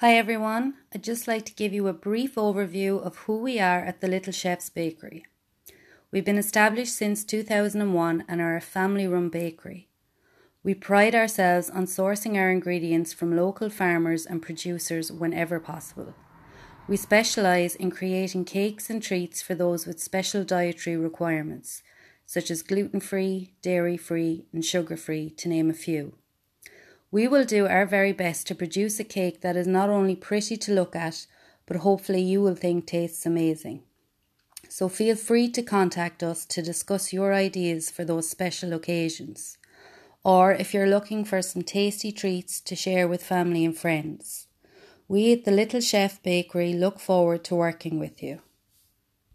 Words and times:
Hi 0.00 0.14
everyone, 0.14 0.74
I'd 0.94 1.02
just 1.02 1.26
like 1.26 1.46
to 1.46 1.54
give 1.54 1.72
you 1.72 1.88
a 1.88 1.94
brief 1.94 2.34
overview 2.34 3.02
of 3.02 3.16
who 3.16 3.38
we 3.38 3.58
are 3.58 3.78
at 3.78 4.02
the 4.02 4.08
Little 4.08 4.30
Chef's 4.30 4.68
Bakery. 4.68 5.24
We've 6.10 6.22
been 6.22 6.36
established 6.36 6.94
since 6.94 7.24
2001 7.24 8.24
and 8.28 8.40
are 8.42 8.56
a 8.56 8.60
family 8.60 9.06
run 9.06 9.30
bakery. 9.30 9.88
We 10.62 10.74
pride 10.74 11.14
ourselves 11.14 11.70
on 11.70 11.86
sourcing 11.86 12.36
our 12.36 12.50
ingredients 12.50 13.14
from 13.14 13.34
local 13.34 13.70
farmers 13.70 14.26
and 14.26 14.42
producers 14.42 15.10
whenever 15.10 15.58
possible. 15.58 16.12
We 16.86 16.98
specialise 16.98 17.74
in 17.74 17.90
creating 17.90 18.44
cakes 18.44 18.90
and 18.90 19.02
treats 19.02 19.40
for 19.40 19.54
those 19.54 19.86
with 19.86 19.98
special 19.98 20.44
dietary 20.44 20.98
requirements, 20.98 21.82
such 22.26 22.50
as 22.50 22.60
gluten 22.60 23.00
free, 23.00 23.54
dairy 23.62 23.96
free, 23.96 24.44
and 24.52 24.62
sugar 24.62 24.98
free, 24.98 25.30
to 25.30 25.48
name 25.48 25.70
a 25.70 25.72
few. 25.72 26.12
We 27.10 27.28
will 27.28 27.44
do 27.44 27.66
our 27.66 27.86
very 27.86 28.12
best 28.12 28.46
to 28.48 28.54
produce 28.54 28.98
a 28.98 29.04
cake 29.04 29.40
that 29.40 29.56
is 29.56 29.66
not 29.66 29.90
only 29.90 30.16
pretty 30.16 30.56
to 30.56 30.72
look 30.72 30.96
at, 30.96 31.26
but 31.66 31.78
hopefully 31.78 32.22
you 32.22 32.40
will 32.42 32.54
think 32.54 32.86
tastes 32.86 33.24
amazing. 33.24 33.82
So 34.68 34.88
feel 34.88 35.16
free 35.16 35.48
to 35.50 35.62
contact 35.62 36.22
us 36.22 36.44
to 36.46 36.62
discuss 36.62 37.12
your 37.12 37.32
ideas 37.32 37.90
for 37.90 38.04
those 38.04 38.28
special 38.28 38.72
occasions, 38.72 39.58
or 40.24 40.52
if 40.52 40.74
you're 40.74 40.88
looking 40.88 41.24
for 41.24 41.40
some 41.40 41.62
tasty 41.62 42.10
treats 42.10 42.60
to 42.62 42.74
share 42.74 43.06
with 43.06 43.22
family 43.22 43.64
and 43.64 43.76
friends. 43.76 44.48
We 45.08 45.32
at 45.32 45.44
the 45.44 45.52
Little 45.52 45.80
Chef 45.80 46.20
Bakery 46.24 46.72
look 46.72 46.98
forward 46.98 47.44
to 47.44 47.54
working 47.54 48.00
with 48.00 48.22
you. 48.22 48.40